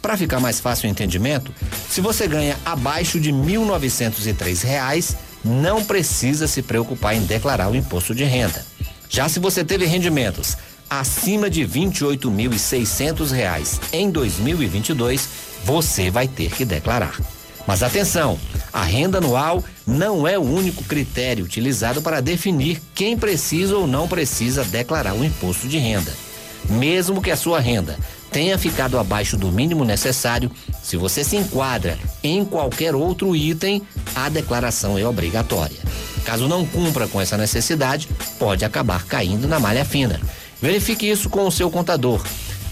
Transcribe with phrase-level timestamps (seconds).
[0.00, 1.52] Para ficar mais fácil o entendimento,
[1.90, 8.14] se você ganha abaixo de R$ 1.903, não precisa se preocupar em declarar o imposto
[8.14, 8.64] de renda.
[9.08, 10.56] Já se você teve rendimentos
[10.88, 15.28] acima de R$ 28.600 em 2022,
[15.64, 17.18] você vai ter que declarar.
[17.66, 18.38] Mas atenção,
[18.72, 24.06] a renda anual não é o único critério utilizado para definir quem precisa ou não
[24.06, 26.12] precisa declarar o imposto de renda.
[26.68, 27.96] Mesmo que a sua renda
[28.30, 30.50] tenha ficado abaixo do mínimo necessário,
[30.82, 33.82] se você se enquadra em qualquer outro item,
[34.14, 35.78] a declaração é obrigatória.
[36.24, 38.08] Caso não cumpra com essa necessidade,
[38.38, 40.20] pode acabar caindo na malha fina.
[40.60, 42.20] Verifique isso com o seu contador.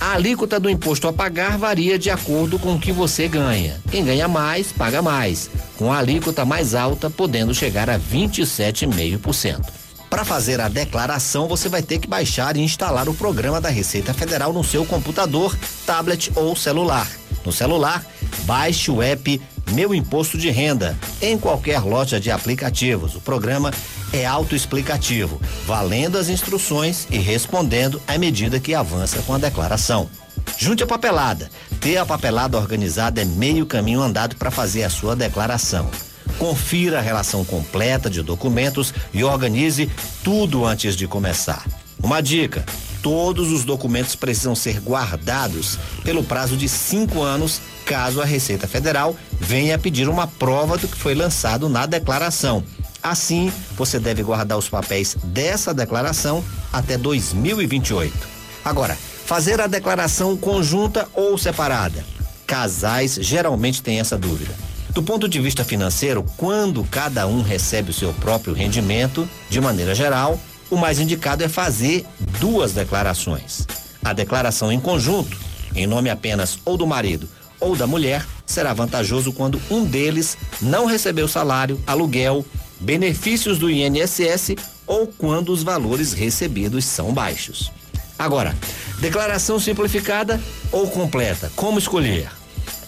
[0.00, 3.80] A alíquota do imposto a pagar varia de acordo com o que você ganha.
[3.90, 9.66] Quem ganha mais, paga mais, com a alíquota mais alta podendo chegar a 27,5%.
[10.08, 14.14] Para fazer a declaração, você vai ter que baixar e instalar o programa da Receita
[14.14, 17.06] Federal no seu computador, tablet ou celular.
[17.44, 18.04] No celular,
[18.44, 19.40] baixe o app
[19.72, 23.16] Meu Imposto de Renda em qualquer loja de aplicativos.
[23.16, 23.72] O programa
[24.12, 30.08] é autoexplicativo, valendo as instruções e respondendo à medida que avança com a declaração.
[30.56, 31.50] Junte a papelada.
[31.80, 35.90] Ter a papelada organizada é meio caminho andado para fazer a sua declaração.
[36.38, 39.90] Confira a relação completa de documentos e organize
[40.22, 41.64] tudo antes de começar.
[42.02, 42.64] Uma dica:
[43.02, 49.16] todos os documentos precisam ser guardados pelo prazo de cinco anos, caso a Receita Federal
[49.40, 52.62] venha pedir uma prova do que foi lançado na declaração.
[53.02, 58.12] Assim, você deve guardar os papéis dessa declaração até 2028.
[58.64, 62.04] Agora, fazer a declaração conjunta ou separada?
[62.46, 64.54] Casais geralmente têm essa dúvida.
[64.90, 69.94] Do ponto de vista financeiro, quando cada um recebe o seu próprio rendimento, de maneira
[69.94, 72.04] geral, o mais indicado é fazer
[72.40, 73.66] duas declarações.
[74.02, 75.36] A declaração em conjunto,
[75.74, 77.28] em nome apenas ou do marido
[77.60, 82.44] ou da mulher, será vantajoso quando um deles não recebeu salário, aluguel,
[82.80, 84.54] benefícios do INSS
[84.86, 87.70] ou quando os valores recebidos são baixos.
[88.18, 88.56] Agora,
[89.00, 90.40] declaração simplificada
[90.72, 92.28] ou completa, como escolher?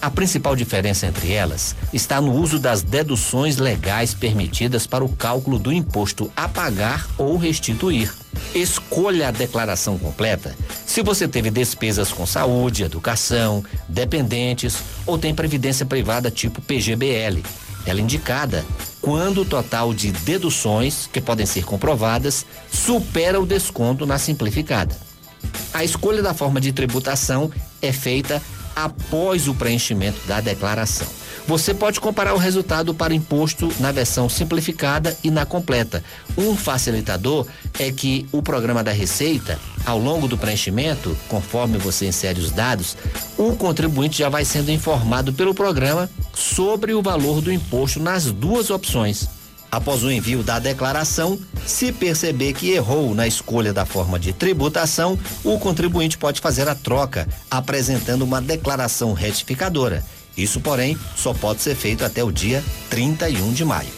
[0.01, 5.59] A principal diferença entre elas está no uso das deduções legais permitidas para o cálculo
[5.59, 8.11] do imposto a pagar ou restituir.
[8.55, 10.55] Escolha a declaração completa
[10.87, 17.43] se você teve despesas com saúde, educação, dependentes ou tem previdência privada tipo PGBL.
[17.85, 18.65] Ela é indicada
[19.01, 24.95] quando o total de deduções, que podem ser comprovadas, supera o desconto na simplificada.
[25.73, 27.51] A escolha da forma de tributação
[27.81, 28.41] é feita
[28.75, 31.20] após o preenchimento da declaração.
[31.47, 36.03] Você pode comparar o resultado para imposto na versão simplificada e na completa.
[36.37, 37.45] Um facilitador
[37.79, 42.95] é que o programa da Receita, ao longo do preenchimento, conforme você insere os dados,
[43.37, 48.69] o contribuinte já vai sendo informado pelo programa sobre o valor do imposto nas duas
[48.69, 49.27] opções.
[49.71, 55.17] Após o envio da declaração, se perceber que errou na escolha da forma de tributação,
[55.45, 60.03] o contribuinte pode fazer a troca, apresentando uma declaração retificadora.
[60.37, 63.89] Isso, porém, só pode ser feito até o dia 31 de maio.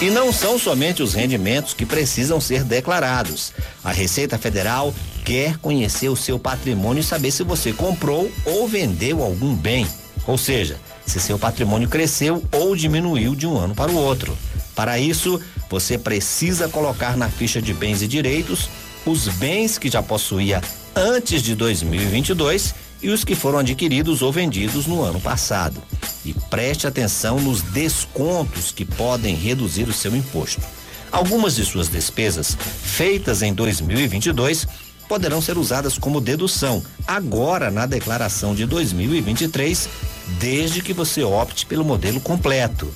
[0.00, 3.52] E não são somente os rendimentos que precisam ser declarados.
[3.82, 4.94] A Receita Federal
[5.24, 9.86] quer conhecer o seu patrimônio e saber se você comprou ou vendeu algum bem.
[10.26, 10.76] Ou seja,
[11.06, 14.36] se seu patrimônio cresceu ou diminuiu de um ano para o outro.
[14.74, 18.68] Para isso, você precisa colocar na ficha de bens e direitos
[19.06, 20.60] os bens que já possuía
[20.94, 22.74] antes de 2022
[23.06, 25.80] e os que foram adquiridos ou vendidos no ano passado.
[26.24, 30.60] E preste atenção nos descontos que podem reduzir o seu imposto.
[31.12, 34.66] Algumas de suas despesas feitas em 2022
[35.08, 39.88] poderão ser usadas como dedução agora na declaração de 2023,
[40.40, 42.92] desde que você opte pelo modelo completo.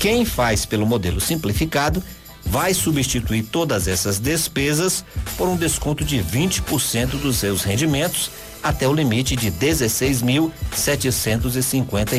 [0.00, 2.02] Quem faz pelo modelo simplificado
[2.42, 5.04] vai substituir todas essas despesas
[5.36, 8.30] por um desconto de 20% dos seus rendimentos
[8.62, 10.52] até o limite de dezesseis mil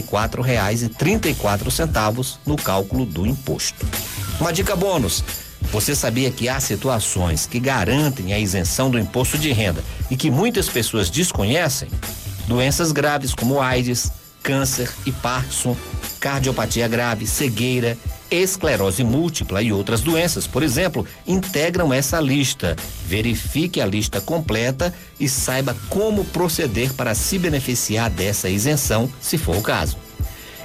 [0.01, 3.85] quatro reais e trinta e quatro centavos no cálculo do imposto.
[4.39, 5.23] Uma dica bônus.
[5.71, 10.29] Você sabia que há situações que garantem a isenção do imposto de renda e que
[10.29, 11.89] muitas pessoas desconhecem?
[12.47, 14.11] Doenças graves como AIDS,
[14.43, 15.75] câncer e Parkinson,
[16.19, 17.97] cardiopatia grave, cegueira,
[18.33, 22.75] esclerose múltipla e outras doenças, por exemplo, integram essa lista.
[23.05, 29.55] Verifique a lista completa e saiba como proceder para se beneficiar dessa isenção, se for
[29.55, 29.97] o caso.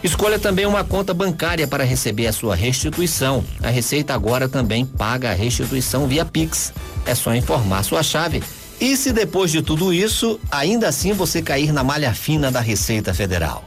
[0.03, 3.45] Escolha também uma conta bancária para receber a sua restituição.
[3.63, 6.73] A Receita agora também paga a restituição via Pix.
[7.05, 8.43] É só informar sua chave.
[8.81, 13.13] E se depois de tudo isso, ainda assim você cair na malha fina da Receita
[13.13, 13.65] Federal?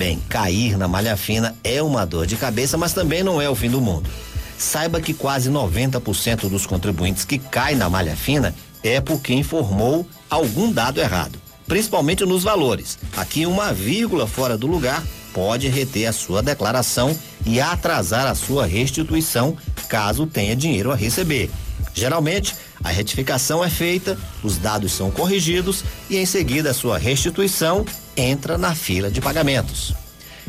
[0.00, 3.54] Bem, cair na malha fina é uma dor de cabeça, mas também não é o
[3.54, 4.08] fim do mundo.
[4.56, 10.72] Saiba que quase 90% dos contribuintes que caem na malha fina é porque informou algum
[10.72, 12.98] dado errado, principalmente nos valores.
[13.14, 15.04] Aqui uma vírgula fora do lugar
[15.34, 17.14] pode reter a sua declaração
[17.44, 19.54] e atrasar a sua restituição
[19.86, 21.50] caso tenha dinheiro a receber.
[21.92, 27.84] Geralmente, a retificação é feita, os dados são corrigidos e em seguida a sua restituição
[28.16, 29.94] entra na fila de pagamentos.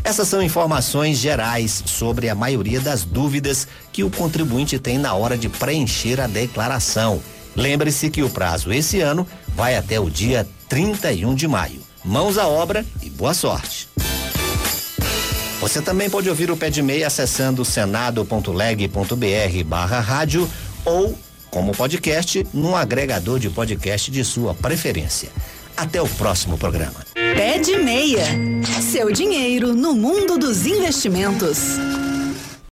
[0.03, 5.37] Essas são informações gerais sobre a maioria das dúvidas que o contribuinte tem na hora
[5.37, 7.21] de preencher a declaração.
[7.55, 11.81] Lembre-se que o prazo esse ano vai até o dia 31 de maio.
[12.03, 13.87] Mãos à obra e boa sorte.
[15.59, 20.49] Você também pode ouvir o pé de meia acessando senado.leg.br barra rádio
[20.83, 21.15] ou
[21.51, 25.29] como podcast num agregador de podcast de sua preferência.
[25.77, 27.10] Até o próximo programa.
[27.35, 28.25] Pé de meia.
[28.81, 31.77] Seu dinheiro no mundo dos investimentos.